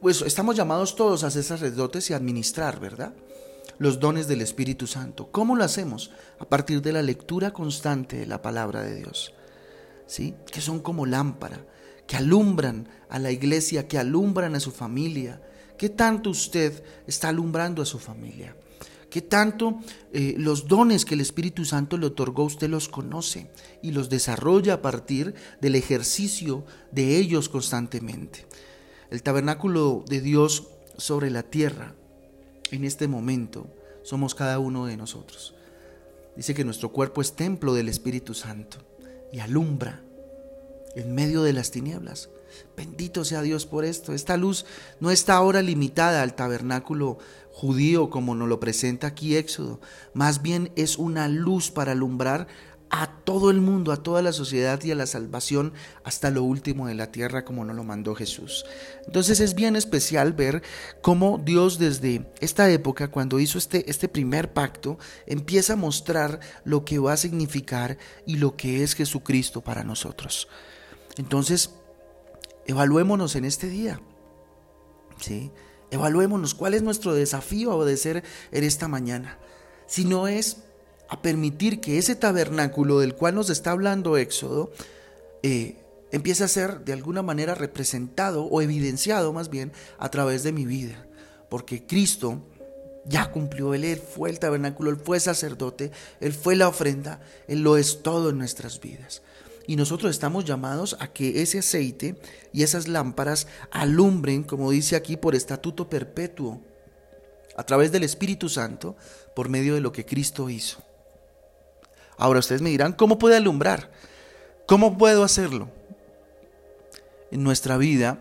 pues 0.00 0.22
estamos 0.22 0.56
llamados 0.56 0.96
todos 0.96 1.24
a 1.24 1.30
ser 1.30 1.44
sacerdotes 1.44 2.10
y 2.10 2.14
administrar, 2.14 2.80
¿verdad? 2.80 3.14
Los 3.78 4.00
dones 4.00 4.28
del 4.28 4.40
Espíritu 4.40 4.86
Santo. 4.86 5.30
¿Cómo 5.30 5.56
lo 5.56 5.64
hacemos? 5.64 6.10
A 6.38 6.44
partir 6.44 6.82
de 6.82 6.92
la 6.92 7.02
lectura 7.02 7.52
constante 7.52 8.16
de 8.16 8.26
la 8.26 8.42
palabra 8.42 8.82
de 8.82 8.96
Dios. 8.96 9.32
¿Sí? 10.06 10.34
Que 10.50 10.60
son 10.60 10.80
como 10.80 11.06
lámpara, 11.06 11.64
que 12.06 12.16
alumbran 12.16 12.88
a 13.08 13.18
la 13.18 13.30
iglesia, 13.30 13.86
que 13.86 13.98
alumbran 13.98 14.54
a 14.54 14.60
su 14.60 14.70
familia. 14.70 15.42
¿Qué 15.76 15.88
tanto 15.88 16.30
usted 16.30 16.82
está 17.06 17.28
alumbrando 17.28 17.82
a 17.82 17.86
su 17.86 17.98
familia? 17.98 18.56
¿Qué 19.10 19.22
tanto 19.22 19.80
eh, 20.12 20.34
los 20.36 20.68
dones 20.68 21.04
que 21.04 21.14
el 21.14 21.20
Espíritu 21.20 21.64
Santo 21.64 21.96
le 21.96 22.06
otorgó 22.06 22.44
usted 22.44 22.68
los 22.68 22.88
conoce 22.88 23.50
y 23.82 23.92
los 23.92 24.10
desarrolla 24.10 24.74
a 24.74 24.82
partir 24.82 25.34
del 25.60 25.76
ejercicio 25.76 26.64
de 26.92 27.16
ellos 27.16 27.48
constantemente? 27.48 28.46
El 29.10 29.22
tabernáculo 29.22 30.04
de 30.06 30.20
Dios 30.20 30.68
sobre 30.96 31.30
la 31.30 31.42
tierra 31.42 31.94
en 32.70 32.84
este 32.84 33.08
momento 33.08 33.66
somos 34.02 34.34
cada 34.34 34.58
uno 34.58 34.86
de 34.86 34.96
nosotros. 34.96 35.54
Dice 36.36 36.54
que 36.54 36.64
nuestro 36.64 36.92
cuerpo 36.92 37.20
es 37.20 37.34
templo 37.34 37.74
del 37.74 37.88
Espíritu 37.88 38.34
Santo 38.34 38.78
y 39.32 39.40
alumbra 39.40 40.02
en 40.94 41.14
medio 41.14 41.42
de 41.42 41.52
las 41.52 41.70
tinieblas. 41.70 42.30
Bendito 42.76 43.24
sea 43.24 43.42
Dios 43.42 43.66
por 43.66 43.84
esto. 43.84 44.12
Esta 44.12 44.36
luz 44.36 44.64
no 45.00 45.10
está 45.10 45.34
ahora 45.34 45.62
limitada 45.62 46.22
al 46.22 46.34
tabernáculo 46.34 47.18
judío 47.52 48.08
como 48.08 48.34
nos 48.34 48.48
lo 48.48 48.60
presenta 48.60 49.08
aquí 49.08 49.36
Éxodo. 49.36 49.80
Más 50.14 50.42
bien 50.42 50.70
es 50.76 50.96
una 50.96 51.28
luz 51.28 51.70
para 51.70 51.92
alumbrar 51.92 52.46
a 52.90 53.06
todo 53.24 53.50
el 53.50 53.60
mundo, 53.60 53.92
a 53.92 54.02
toda 54.02 54.22
la 54.22 54.32
sociedad 54.32 54.82
y 54.82 54.90
a 54.90 54.94
la 54.94 55.06
salvación 55.06 55.72
hasta 56.04 56.30
lo 56.30 56.42
último 56.42 56.86
de 56.86 56.94
la 56.94 57.12
tierra 57.12 57.44
como 57.44 57.64
nos 57.64 57.76
lo 57.76 57.84
mandó 57.84 58.14
Jesús. 58.14 58.64
Entonces 59.06 59.40
es 59.40 59.54
bien 59.54 59.76
especial 59.76 60.32
ver 60.32 60.62
cómo 61.02 61.38
Dios 61.38 61.78
desde 61.78 62.30
esta 62.40 62.70
época, 62.70 63.08
cuando 63.08 63.40
hizo 63.40 63.58
este, 63.58 63.90
este 63.90 64.08
primer 64.08 64.52
pacto, 64.52 64.98
empieza 65.26 65.74
a 65.74 65.76
mostrar 65.76 66.40
lo 66.64 66.84
que 66.84 66.98
va 66.98 67.12
a 67.12 67.18
significar 67.18 67.98
y 68.26 68.36
lo 68.36 68.56
que 68.56 68.82
es 68.82 68.94
Jesucristo 68.94 69.60
para 69.60 69.84
nosotros. 69.84 70.48
Entonces, 71.16 71.70
evaluémonos 72.66 73.36
en 73.36 73.44
este 73.44 73.68
día. 73.68 74.00
¿sí? 75.20 75.50
Evaluémonos 75.90 76.54
cuál 76.54 76.74
es 76.74 76.82
nuestro 76.82 77.14
desafío 77.14 77.72
a 77.72 77.76
obedecer 77.76 78.22
en 78.52 78.64
esta 78.64 78.88
mañana. 78.88 79.38
Si 79.86 80.04
no 80.04 80.28
es 80.28 80.58
a 81.08 81.22
permitir 81.22 81.80
que 81.80 81.98
ese 81.98 82.14
tabernáculo 82.14 83.00
del 83.00 83.14
cual 83.14 83.34
nos 83.34 83.50
está 83.50 83.70
hablando 83.70 84.16
Éxodo 84.16 84.70
eh, 85.42 85.76
empiece 86.12 86.44
a 86.44 86.48
ser 86.48 86.80
de 86.80 86.92
alguna 86.92 87.22
manera 87.22 87.54
representado 87.54 88.44
o 88.44 88.62
evidenciado 88.62 89.32
más 89.32 89.48
bien 89.48 89.72
a 89.98 90.10
través 90.10 90.42
de 90.42 90.52
mi 90.52 90.66
vida. 90.66 91.06
Porque 91.48 91.86
Cristo 91.86 92.42
ya 93.06 93.30
cumplió, 93.30 93.72
Él, 93.72 93.96
fue 93.96 94.30
el 94.30 94.38
tabernáculo, 94.38 94.90
Él 94.90 94.96
fue 94.96 95.18
sacerdote, 95.18 95.90
Él 96.20 96.32
fue 96.32 96.56
la 96.56 96.68
ofrenda, 96.68 97.20
Él 97.46 97.62
lo 97.62 97.76
es 97.76 98.02
todo 98.02 98.30
en 98.30 98.38
nuestras 98.38 98.80
vidas. 98.80 99.22
Y 99.66 99.76
nosotros 99.76 100.10
estamos 100.10 100.44
llamados 100.44 100.96
a 100.98 101.08
que 101.12 101.42
ese 101.42 101.58
aceite 101.58 102.16
y 102.52 102.62
esas 102.62 102.88
lámparas 102.88 103.46
alumbren, 103.70 104.42
como 104.42 104.70
dice 104.70 104.96
aquí, 104.96 105.16
por 105.16 105.34
estatuto 105.34 105.88
perpetuo, 105.88 106.62
a 107.56 107.64
través 107.64 107.92
del 107.92 108.04
Espíritu 108.04 108.48
Santo, 108.48 108.96
por 109.34 109.48
medio 109.48 109.74
de 109.74 109.80
lo 109.80 109.92
que 109.92 110.06
Cristo 110.06 110.48
hizo. 110.48 110.87
Ahora 112.18 112.40
ustedes 112.40 112.60
me 112.60 112.70
dirán, 112.70 112.92
¿cómo 112.92 113.18
puede 113.18 113.36
alumbrar? 113.36 113.90
¿Cómo 114.66 114.98
puedo 114.98 115.24
hacerlo? 115.24 115.70
En 117.30 117.42
nuestra 117.42 117.76
vida, 117.76 118.18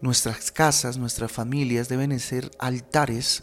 nuestras 0.00 0.50
casas, 0.52 0.96
nuestras 0.96 1.30
familias 1.30 1.88
deben 1.88 2.18
ser 2.20 2.50
altares 2.58 3.42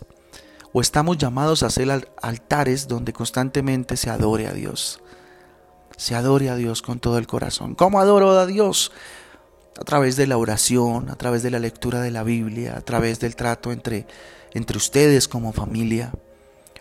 o 0.73 0.81
estamos 0.81 1.17
llamados 1.17 1.63
a 1.63 1.69
ser 1.69 2.09
altares 2.21 2.87
donde 2.87 3.13
constantemente 3.13 3.97
se 3.97 4.09
adore 4.09 4.47
a 4.47 4.53
Dios. 4.53 5.01
Se 5.97 6.15
adore 6.15 6.49
a 6.49 6.55
Dios 6.55 6.81
con 6.81 6.99
todo 6.99 7.17
el 7.17 7.27
corazón. 7.27 7.75
¿Cómo 7.75 7.99
adoro 7.99 8.31
a 8.31 8.45
Dios? 8.45 8.91
A 9.79 9.83
través 9.83 10.15
de 10.15 10.27
la 10.27 10.37
oración, 10.37 11.09
a 11.09 11.15
través 11.15 11.43
de 11.43 11.51
la 11.51 11.59
lectura 11.59 12.01
de 12.01 12.11
la 12.11 12.23
Biblia, 12.23 12.77
a 12.77 12.81
través 12.81 13.19
del 13.19 13.35
trato 13.35 13.71
entre, 13.71 14.07
entre 14.53 14.77
ustedes 14.77 15.27
como 15.27 15.53
familia. 15.53 16.13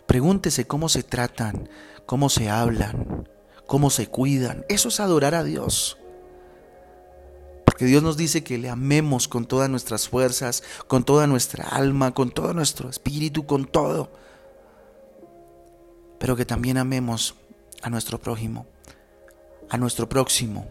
Pregúntese 0.07 0.67
cómo 0.67 0.89
se 0.89 1.03
tratan, 1.03 1.69
cómo 2.07 2.29
se 2.31 2.49
hablan, 2.49 3.29
cómo 3.67 3.91
se 3.91 4.07
cuidan. 4.07 4.65
Eso 4.69 4.89
es 4.89 5.01
adorar 5.01 5.35
a 5.35 5.45
Dios. 5.45 5.99
Porque 7.65 7.85
Dios 7.85 8.03
nos 8.03 8.17
dice 8.17 8.43
que 8.43 8.57
le 8.57 8.71
amemos 8.71 9.29
con 9.29 9.45
todas 9.45 9.69
nuestras 9.69 10.09
fuerzas, 10.09 10.63
con 10.87 11.05
toda 11.05 11.27
nuestra 11.27 11.69
alma, 11.69 12.15
con 12.15 12.31
todo 12.31 12.55
nuestro 12.55 12.89
espíritu, 12.89 13.45
con 13.45 13.67
todo. 13.67 14.11
Pero 16.19 16.37
que 16.37 16.47
también 16.47 16.79
amemos 16.79 17.35
a 17.83 17.91
nuestro 17.91 18.19
prójimo, 18.19 18.67
a 19.69 19.77
nuestro 19.77 20.09
próximo. 20.09 20.67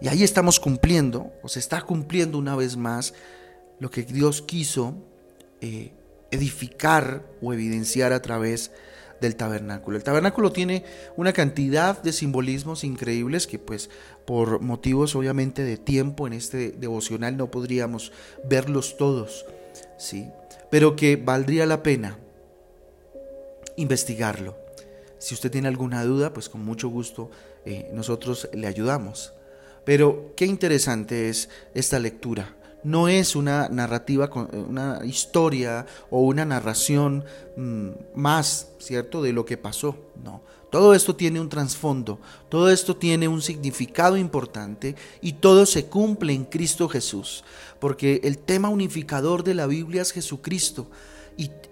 Y 0.00 0.08
ahí 0.08 0.22
estamos 0.22 0.60
cumpliendo, 0.60 1.32
o 1.42 1.48
se 1.48 1.58
está 1.58 1.82
cumpliendo 1.82 2.38
una 2.38 2.54
vez 2.54 2.76
más, 2.76 3.12
lo 3.80 3.90
que 3.90 4.02
Dios 4.02 4.42
quiso 4.42 4.94
eh, 5.60 5.92
edificar 6.30 7.24
o 7.42 7.52
evidenciar 7.52 8.12
a 8.12 8.22
través 8.22 8.70
del 9.20 9.36
tabernáculo. 9.36 9.96
El 9.96 10.04
tabernáculo 10.04 10.52
tiene 10.52 10.84
una 11.16 11.32
cantidad 11.32 12.02
de 12.02 12.12
simbolismos 12.12 12.84
increíbles 12.84 13.46
que 13.46 13.58
pues 13.58 13.90
por 14.26 14.60
motivos 14.60 15.14
obviamente 15.14 15.62
de 15.62 15.76
tiempo 15.76 16.26
en 16.26 16.32
este 16.32 16.70
devocional 16.70 17.36
no 17.36 17.50
podríamos 17.50 18.12
verlos 18.48 18.96
todos, 18.96 19.46
¿sí? 19.98 20.28
Pero 20.70 20.96
que 20.96 21.16
valdría 21.16 21.66
la 21.66 21.82
pena 21.82 22.18
investigarlo. 23.76 24.56
Si 25.18 25.34
usted 25.34 25.50
tiene 25.50 25.68
alguna 25.68 26.04
duda, 26.04 26.32
pues 26.32 26.48
con 26.48 26.64
mucho 26.64 26.88
gusto 26.88 27.30
eh, 27.64 27.90
nosotros 27.92 28.48
le 28.54 28.66
ayudamos. 28.66 29.34
Pero 29.84 30.32
qué 30.36 30.46
interesante 30.46 31.28
es 31.28 31.48
esta 31.74 31.98
lectura. 31.98 32.56
No 32.82 33.08
es 33.08 33.36
una 33.36 33.68
narrativa, 33.68 34.30
una 34.68 35.00
historia 35.04 35.86
o 36.10 36.20
una 36.22 36.44
narración 36.44 37.24
mm, 37.56 37.88
más, 38.14 38.68
¿cierto?, 38.78 39.22
de 39.22 39.32
lo 39.32 39.44
que 39.44 39.56
pasó. 39.56 39.96
No. 40.24 40.42
Todo 40.70 40.94
esto 40.94 41.16
tiene 41.16 41.40
un 41.40 41.48
trasfondo, 41.48 42.20
todo 42.48 42.70
esto 42.70 42.96
tiene 42.96 43.26
un 43.26 43.42
significado 43.42 44.16
importante 44.16 44.94
y 45.20 45.32
todo 45.32 45.66
se 45.66 45.86
cumple 45.86 46.32
en 46.32 46.44
Cristo 46.44 46.88
Jesús, 46.88 47.42
porque 47.80 48.20
el 48.22 48.38
tema 48.38 48.68
unificador 48.68 49.42
de 49.42 49.54
la 49.54 49.66
Biblia 49.66 50.02
es 50.02 50.12
Jesucristo. 50.12 50.86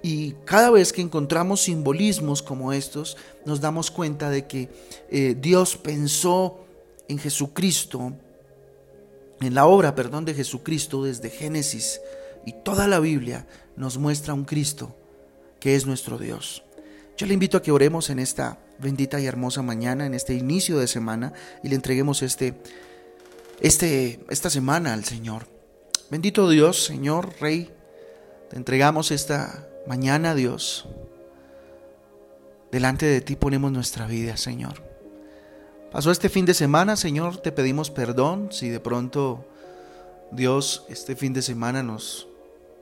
Y, 0.02 0.32
cada 0.46 0.70
vez 0.70 0.92
que 0.92 1.02
encontramos 1.02 1.62
simbolismos 1.62 2.42
como 2.42 2.72
estos, 2.72 3.18
nos 3.44 3.60
damos 3.60 3.90
cuenta 3.90 4.30
de 4.30 4.46
que 4.46 4.70
eh, 5.10 5.36
Dios 5.38 5.76
pensó 5.76 6.60
en 7.06 7.18
Jesucristo, 7.18 8.14
en 9.40 9.54
la 9.54 9.66
obra, 9.66 9.94
perdón, 9.94 10.24
de 10.24 10.34
Jesucristo 10.34 11.04
desde 11.04 11.30
Génesis 11.30 12.00
y 12.44 12.52
toda 12.52 12.88
la 12.88 13.00
Biblia 13.00 13.46
nos 13.76 13.98
muestra 13.98 14.34
un 14.34 14.44
Cristo 14.44 14.96
que 15.60 15.76
es 15.76 15.86
nuestro 15.86 16.18
Dios. 16.18 16.62
Yo 17.16 17.26
le 17.26 17.34
invito 17.34 17.56
a 17.56 17.62
que 17.62 17.72
oremos 17.72 18.10
en 18.10 18.18
esta 18.18 18.58
bendita 18.78 19.20
y 19.20 19.26
hermosa 19.26 19.62
mañana, 19.62 20.06
en 20.06 20.14
este 20.14 20.34
inicio 20.34 20.78
de 20.78 20.86
semana, 20.86 21.32
y 21.64 21.68
le 21.68 21.74
entreguemos 21.74 22.22
este, 22.22 22.54
este, 23.60 24.20
esta 24.30 24.50
semana 24.50 24.92
al 24.92 25.04
Señor. 25.04 25.46
Bendito 26.10 26.48
Dios, 26.48 26.84
Señor, 26.84 27.34
Rey, 27.40 27.70
te 28.50 28.56
entregamos 28.56 29.10
esta 29.10 29.68
mañana, 29.86 30.34
Dios. 30.34 30.88
Delante 32.70 33.06
de 33.06 33.20
ti 33.20 33.34
ponemos 33.34 33.72
nuestra 33.72 34.06
vida, 34.06 34.36
Señor. 34.36 34.82
Pasó 35.90 36.10
este 36.10 36.28
fin 36.28 36.44
de 36.44 36.52
semana, 36.52 36.96
Señor, 36.96 37.38
te 37.38 37.50
pedimos 37.50 37.90
perdón 37.90 38.48
si 38.52 38.68
de 38.68 38.78
pronto, 38.78 39.46
Dios, 40.30 40.84
este 40.90 41.16
fin 41.16 41.32
de 41.32 41.40
semana 41.40 41.82
nos 41.82 42.28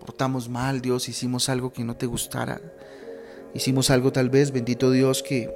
portamos 0.01 0.49
mal, 0.49 0.81
Dios, 0.81 1.09
hicimos 1.09 1.49
algo 1.49 1.73
que 1.73 1.85
no 1.85 1.97
te 1.97 2.07
gustara. 2.07 2.61
Hicimos 3.55 3.91
algo 3.91 4.11
tal 4.11 4.29
vez, 4.29 4.51
bendito 4.51 4.91
Dios, 4.91 5.23
que, 5.23 5.55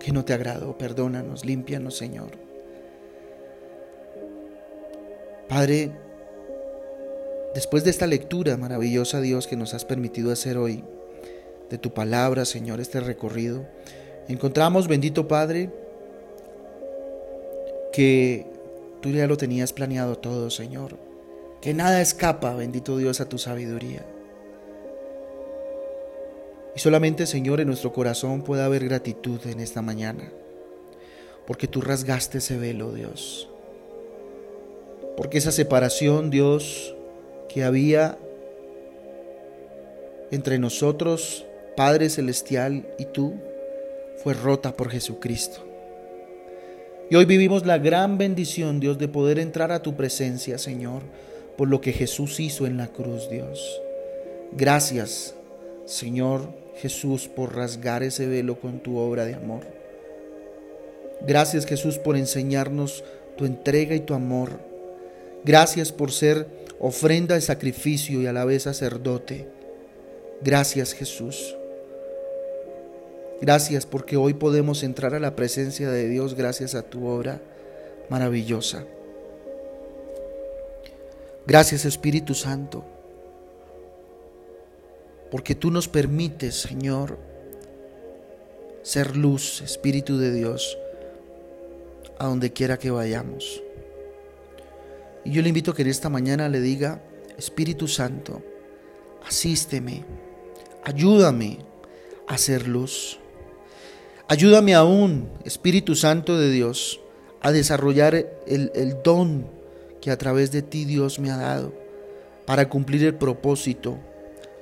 que 0.00 0.10
no 0.10 0.24
te 0.24 0.34
agradó. 0.34 0.76
Perdónanos, 0.76 1.44
límpianos, 1.44 1.96
Señor. 1.96 2.30
Padre, 5.48 5.92
después 7.54 7.84
de 7.84 7.90
esta 7.90 8.08
lectura 8.08 8.56
maravillosa, 8.56 9.20
Dios, 9.20 9.46
que 9.46 9.56
nos 9.56 9.72
has 9.72 9.84
permitido 9.84 10.32
hacer 10.32 10.58
hoy, 10.58 10.84
de 11.70 11.78
tu 11.78 11.94
palabra, 11.94 12.44
Señor, 12.44 12.80
este 12.80 12.98
recorrido, 12.98 13.66
encontramos, 14.28 14.88
bendito 14.88 15.28
Padre, 15.28 15.70
que 17.92 18.46
tú 19.00 19.10
ya 19.10 19.26
lo 19.26 19.36
tenías 19.36 19.72
planeado 19.72 20.16
todo, 20.16 20.50
Señor. 20.50 20.98
Que 21.60 21.74
nada 21.74 22.00
escapa, 22.00 22.54
bendito 22.54 22.96
Dios, 22.96 23.20
a 23.20 23.28
tu 23.28 23.38
sabiduría. 23.38 24.04
Y 26.74 26.80
solamente, 26.80 27.26
Señor, 27.26 27.60
en 27.60 27.68
nuestro 27.68 27.92
corazón 27.92 28.42
puede 28.42 28.62
haber 28.62 28.84
gratitud 28.84 29.40
en 29.46 29.60
esta 29.60 29.82
mañana. 29.82 30.32
Porque 31.46 31.68
tú 31.68 31.80
rasgaste 31.80 32.38
ese 32.38 32.56
velo, 32.56 32.92
Dios. 32.92 33.48
Porque 35.16 35.38
esa 35.38 35.52
separación, 35.52 36.30
Dios, 36.30 36.96
que 37.48 37.64
había 37.64 38.18
entre 40.30 40.58
nosotros, 40.58 41.44
Padre 41.76 42.08
Celestial, 42.08 42.86
y 42.98 43.04
tú, 43.04 43.34
fue 44.22 44.32
rota 44.32 44.74
por 44.74 44.88
Jesucristo. 44.88 45.71
Y 47.12 47.14
hoy 47.14 47.26
vivimos 47.26 47.66
la 47.66 47.76
gran 47.76 48.16
bendición, 48.16 48.80
Dios, 48.80 48.96
de 48.96 49.06
poder 49.06 49.38
entrar 49.38 49.70
a 49.70 49.82
tu 49.82 49.96
presencia, 49.96 50.56
Señor, 50.56 51.02
por 51.58 51.68
lo 51.68 51.82
que 51.82 51.92
Jesús 51.92 52.40
hizo 52.40 52.66
en 52.66 52.78
la 52.78 52.86
cruz, 52.86 53.28
Dios. 53.28 53.82
Gracias, 54.52 55.34
Señor 55.84 56.54
Jesús, 56.76 57.28
por 57.28 57.54
rasgar 57.54 58.02
ese 58.02 58.26
velo 58.26 58.58
con 58.58 58.80
tu 58.80 58.96
obra 58.96 59.26
de 59.26 59.34
amor. 59.34 59.60
Gracias, 61.20 61.66
Jesús, 61.66 61.98
por 61.98 62.16
enseñarnos 62.16 63.04
tu 63.36 63.44
entrega 63.44 63.94
y 63.94 64.00
tu 64.00 64.14
amor. 64.14 64.60
Gracias 65.44 65.92
por 65.92 66.12
ser 66.12 66.46
ofrenda 66.80 67.34
de 67.34 67.42
sacrificio 67.42 68.22
y 68.22 68.26
a 68.26 68.32
la 68.32 68.46
vez 68.46 68.62
sacerdote. 68.62 69.48
Gracias, 70.40 70.94
Jesús. 70.94 71.56
Gracias 73.42 73.86
porque 73.86 74.16
hoy 74.16 74.34
podemos 74.34 74.84
entrar 74.84 75.16
a 75.16 75.18
la 75.18 75.34
presencia 75.34 75.90
de 75.90 76.08
Dios 76.08 76.34
gracias 76.34 76.76
a 76.76 76.82
tu 76.82 77.08
obra 77.08 77.42
maravillosa. 78.08 78.84
Gracias 81.44 81.84
Espíritu 81.84 82.34
Santo, 82.34 82.84
porque 85.28 85.56
tú 85.56 85.72
nos 85.72 85.88
permites, 85.88 86.54
Señor, 86.54 87.18
ser 88.82 89.16
luz, 89.16 89.60
Espíritu 89.60 90.18
de 90.18 90.32
Dios, 90.32 90.78
a 92.20 92.26
donde 92.28 92.52
quiera 92.52 92.78
que 92.78 92.92
vayamos. 92.92 93.60
Y 95.24 95.32
yo 95.32 95.42
le 95.42 95.48
invito 95.48 95.72
a 95.72 95.74
que 95.74 95.82
en 95.82 95.88
esta 95.88 96.08
mañana 96.08 96.48
le 96.48 96.60
diga, 96.60 97.02
Espíritu 97.36 97.88
Santo, 97.88 98.40
asísteme, 99.26 100.04
ayúdame 100.84 101.58
a 102.28 102.38
ser 102.38 102.68
luz. 102.68 103.18
Ayúdame 104.32 104.74
aún, 104.74 105.28
Espíritu 105.44 105.94
Santo 105.94 106.38
de 106.38 106.50
Dios, 106.50 107.02
a 107.42 107.52
desarrollar 107.52 108.14
el, 108.46 108.96
don 109.04 109.46
que 110.00 110.10
a 110.10 110.16
través 110.16 110.50
de 110.50 110.62
ti 110.62 110.86
Dios 110.86 111.18
me 111.18 111.30
ha 111.30 111.36
dado 111.36 111.74
para 112.46 112.70
cumplir 112.70 113.04
el 113.04 113.14
propósito 113.14 113.98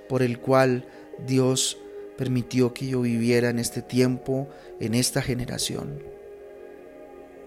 por 0.09 0.23
el 0.23 0.41
cual 0.41 0.89
Dios 1.25 1.79
permitió 2.19 2.75
que 2.75 2.89
yo 2.89 3.03
viviera 3.03 3.49
en 3.49 3.61
este 3.61 3.81
tiempo, 3.81 4.49
en 4.81 4.95
esta 4.97 5.23
generación. 5.23 6.03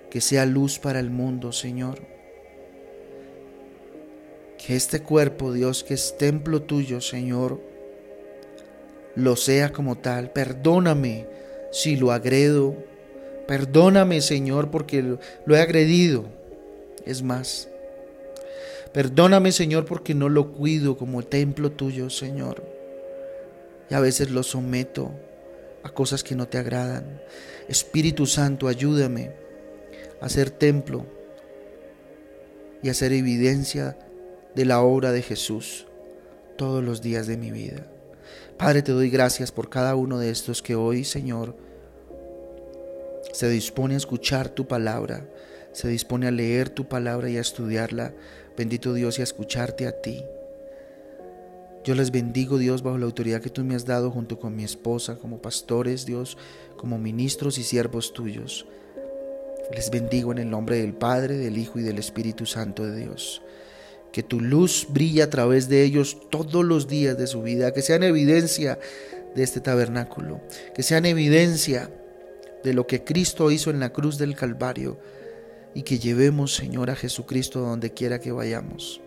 Que 0.09 0.21
sea 0.21 0.45
luz 0.45 0.79
para 0.79 1.01
el 1.01 1.09
mundo, 1.09 1.51
Señor. 1.51 2.07
Que 4.65 4.77
este 4.77 5.01
cuerpo, 5.01 5.51
Dios, 5.51 5.83
que 5.83 5.95
es 5.95 6.17
templo 6.17 6.61
tuyo, 6.61 7.01
Señor, 7.01 7.59
lo 9.13 9.35
sea 9.35 9.73
como 9.73 9.97
tal. 9.97 10.31
Perdóname 10.31 11.32
si 11.73 11.97
lo 11.97 12.11
agredo. 12.13 12.75
Perdóname, 13.47 14.21
Señor, 14.21 14.71
porque 14.71 15.01
lo 15.01 15.55
he 15.55 15.59
agredido. 15.59 16.25
Es 17.05 17.21
más, 17.21 17.67
perdóname, 18.93 19.51
Señor, 19.51 19.83
porque 19.83 20.13
no 20.13 20.29
lo 20.29 20.53
cuido 20.53 20.95
como 20.95 21.23
templo 21.23 21.71
tuyo, 21.71 22.09
Señor. 22.09 22.63
Y 23.89 23.93
a 23.95 23.99
veces 23.99 24.31
lo 24.31 24.43
someto 24.43 25.11
a 25.83 25.89
cosas 25.89 26.23
que 26.23 26.35
no 26.35 26.47
te 26.47 26.57
agradan. 26.57 27.21
Espíritu 27.67 28.25
Santo, 28.25 28.69
ayúdame 28.69 29.31
a 30.21 30.29
ser 30.29 30.49
templo 30.49 31.05
y 32.81 32.89
a 32.89 32.93
ser 32.93 33.11
evidencia 33.11 33.97
de 34.55 34.65
la 34.65 34.81
obra 34.81 35.11
de 35.11 35.21
Jesús 35.21 35.87
todos 36.55 36.83
los 36.83 37.01
días 37.01 37.27
de 37.27 37.35
mi 37.35 37.51
vida. 37.51 37.87
Padre, 38.57 38.81
te 38.81 38.91
doy 38.91 39.09
gracias 39.09 39.51
por 39.51 39.69
cada 39.69 39.95
uno 39.95 40.19
de 40.19 40.29
estos 40.29 40.61
que 40.61 40.75
hoy, 40.75 41.03
Señor, 41.03 41.55
se 43.31 43.49
dispone 43.49 43.95
a 43.95 43.97
escuchar 43.97 44.49
tu 44.49 44.67
palabra, 44.67 45.27
se 45.71 45.87
dispone 45.87 46.27
a 46.27 46.31
leer 46.31 46.69
tu 46.69 46.87
palabra 46.87 47.29
y 47.29 47.37
a 47.37 47.41
estudiarla. 47.41 48.13
Bendito 48.55 48.93
Dios 48.93 49.17
y 49.17 49.21
a 49.21 49.23
escucharte 49.23 49.87
a 49.87 50.01
ti. 50.01 50.23
Yo 51.83 51.95
les 51.95 52.11
bendigo, 52.11 52.59
Dios, 52.59 52.83
bajo 52.83 52.97
la 52.97 53.05
autoridad 53.05 53.41
que 53.41 53.49
tú 53.49 53.63
me 53.63 53.75
has 53.75 53.85
dado 53.85 54.11
junto 54.11 54.39
con 54.39 54.55
mi 54.55 54.63
esposa, 54.63 55.17
como 55.17 55.41
pastores, 55.41 56.05
Dios, 56.05 56.37
como 56.77 56.97
ministros 56.97 57.57
y 57.57 57.63
siervos 57.63 58.13
tuyos. 58.13 58.67
Les 59.75 59.89
bendigo 59.89 60.31
en 60.31 60.37
el 60.37 60.49
nombre 60.49 60.77
del 60.77 60.93
Padre, 60.93 61.37
del 61.37 61.57
Hijo 61.57 61.79
y 61.79 61.83
del 61.83 61.97
Espíritu 61.97 62.45
Santo 62.45 62.85
de 62.85 63.01
Dios. 63.01 63.41
Que 64.13 64.23
tu 64.23 64.39
luz 64.39 64.87
brille 64.89 65.23
a 65.23 65.29
través 65.29 65.67
de 65.67 65.83
ellos 65.83 66.17
todos 66.29 66.63
los 66.63 66.87
días 66.87 67.17
de 67.17 67.27
su 67.27 67.41
vida, 67.41 67.73
que 67.73 67.81
sean 67.81 68.03
evidencia 68.03 68.79
de 69.35 69.43
este 69.43 69.59
tabernáculo, 69.59 70.39
que 70.73 70.83
sean 70.83 71.05
evidencia 71.05 71.89
de 72.63 72.73
lo 72.73 72.87
que 72.87 73.03
Cristo 73.03 73.51
hizo 73.51 73.69
en 73.69 73.79
la 73.79 73.91
cruz 73.91 74.17
del 74.17 74.35
Calvario 74.35 74.97
y 75.73 75.83
que 75.83 75.99
llevemos, 75.99 76.53
Señor, 76.55 76.89
a 76.89 76.95
Jesucristo 76.95 77.59
donde 77.59 77.91
quiera 77.91 78.19
que 78.19 78.31
vayamos. 78.31 79.01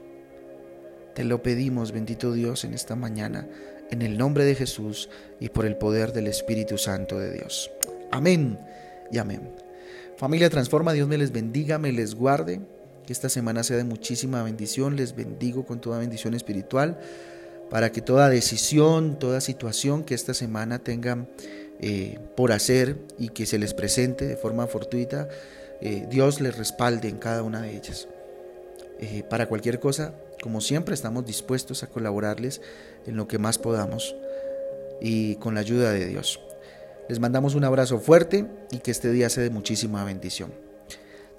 Te 1.15 1.25
lo 1.25 1.43
pedimos, 1.43 1.93
bendito 1.93 2.33
Dios, 2.33 2.65
en 2.65 2.75
esta 2.75 2.95
mañana, 2.95 3.49
en 3.91 4.03
el 4.03 4.19
nombre 4.19 4.45
de 4.45 4.55
Jesús 4.55 5.09
y 5.41 5.49
por 5.49 5.65
el 5.65 5.77
poder 5.77 6.13
del 6.13 6.27
Espíritu 6.27 6.77
Santo 6.77 7.19
de 7.19 7.33
Dios. 7.33 7.71
Amén 8.11 8.59
y 9.11 9.19
amén. 9.19 9.51
Familia 10.17 10.51
Transforma, 10.51 10.93
Dios 10.93 11.09
me 11.09 11.19
les 11.19 11.33
bendiga, 11.33 11.79
me 11.79 11.93
les 11.93 12.15
guarde, 12.15 12.61
que 13.07 13.13
esta 13.13 13.29
semana 13.29 13.63
sea 13.63 13.77
de 13.77 13.85
muchísima 13.85 14.43
bendición, 14.43 14.97
les 14.97 15.15
bendigo 15.15 15.65
con 15.65 15.81
toda 15.81 15.99
bendición 15.99 16.35
espiritual, 16.35 16.99
para 17.71 17.93
que 17.93 18.03
toda 18.03 18.29
decisión, 18.29 19.19
toda 19.19 19.41
situación 19.41 20.05
que 20.05 20.15
esta 20.15 20.35
semana 20.35 20.81
tengan 20.81 21.29
eh, 21.81 22.19
por 22.37 22.53
hacer 22.53 22.97
y 23.19 23.29
que 23.29 23.47
se 23.47 23.59
les 23.59 23.75
presente 23.75 24.27
de 24.27 24.37
forma 24.37 24.67
fortuita, 24.67 25.29
eh, 25.81 26.07
Dios 26.11 26.41
les 26.41 26.57
respalde 26.57 27.09
en 27.09 27.19
cada 27.19 27.43
una 27.43 27.63
de 27.63 27.77
ellas. 27.77 28.09
Eh, 28.99 29.23
para 29.29 29.47
cualquier 29.47 29.79
cosa, 29.79 30.15
como 30.43 30.61
siempre, 30.61 30.95
estamos 30.95 31.27
dispuestos 31.27 31.83
a 31.83 31.87
colaborarles 31.89 32.61
en 33.07 33.17
lo 33.17 33.29
que 33.29 33.39
más 33.39 33.59
podamos 33.59 34.17
y 35.01 35.37
con 35.37 35.55
la 35.55 35.61
ayuda 35.61 35.93
de 35.93 36.07
Dios. 36.07 36.41
Les 37.09 37.21
mandamos 37.21 37.55
un 37.55 37.65
abrazo 37.65 37.99
fuerte 37.99 38.47
y 38.71 38.79
que 38.79 38.91
este 38.91 39.11
día 39.11 39.29
sea 39.29 39.43
de 39.43 39.51
muchísima 39.51 40.05
bendición. 40.05 40.53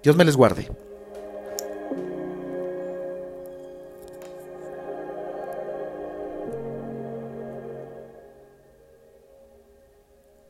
Dios 0.03 0.15
me 0.15 0.23
les 0.23 0.36
guarde. 0.36 0.67